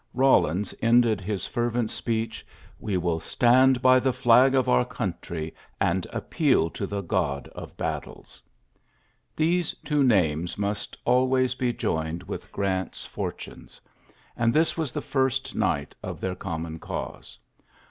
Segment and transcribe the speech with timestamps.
[0.15, 2.43] Eawlins endec fervent speech,
[2.79, 8.41] "We will stand b^ flag of our country, and appeal U Gk)d of battles."
[9.35, 13.79] These two n must always be joined with Grant's unes;
[14.35, 17.37] and this was the first nigli their common cause.